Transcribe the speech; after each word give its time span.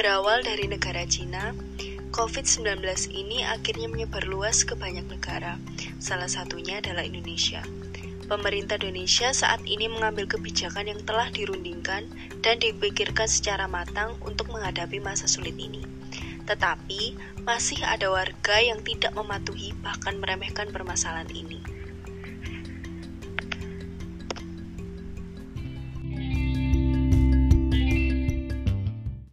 Berawal 0.00 0.40
dari 0.40 0.64
negara 0.64 1.04
Cina, 1.04 1.52
COVID-19 2.16 2.80
ini 3.12 3.44
akhirnya 3.44 3.84
menyebar 3.84 4.24
luas 4.24 4.64
ke 4.64 4.72
banyak 4.72 5.04
negara, 5.04 5.60
salah 6.00 6.24
satunya 6.24 6.80
adalah 6.80 7.04
Indonesia. 7.04 7.60
Pemerintah 8.24 8.80
Indonesia 8.80 9.28
saat 9.36 9.60
ini 9.68 9.92
mengambil 9.92 10.24
kebijakan 10.24 10.88
yang 10.88 11.04
telah 11.04 11.28
dirundingkan 11.28 12.08
dan 12.40 12.56
dipikirkan 12.56 13.28
secara 13.28 13.68
matang 13.68 14.16
untuk 14.24 14.48
menghadapi 14.48 15.04
masa 15.04 15.28
sulit 15.28 15.52
ini. 15.60 15.84
Tetapi, 16.48 17.20
masih 17.44 17.84
ada 17.84 18.08
warga 18.08 18.56
yang 18.56 18.80
tidak 18.80 19.12
mematuhi 19.12 19.76
bahkan 19.84 20.16
meremehkan 20.16 20.72
permasalahan 20.72 21.28
ini. 21.28 21.60